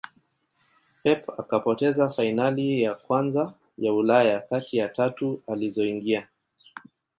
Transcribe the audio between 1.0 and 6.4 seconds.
pep akapoteza fainali ya kwanza ya ulaya kati ya tatu alizoingia